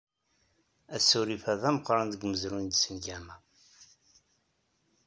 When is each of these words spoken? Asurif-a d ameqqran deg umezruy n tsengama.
Asurif-a 0.95 1.53
d 1.61 1.63
ameqqran 1.69 2.07
deg 2.09 2.21
umezruy 2.25 2.63
n 2.65 2.69
tsengama. 2.73 3.35